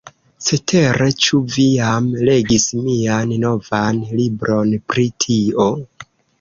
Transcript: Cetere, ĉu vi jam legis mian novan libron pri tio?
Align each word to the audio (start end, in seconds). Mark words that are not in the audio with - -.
Cetere, 0.43 1.09
ĉu 1.25 1.41
vi 1.55 1.65
jam 1.73 2.07
legis 2.31 2.67
mian 2.87 3.37
novan 3.45 4.03
libron 4.23 4.77
pri 4.91 5.09
tio? 5.27 5.73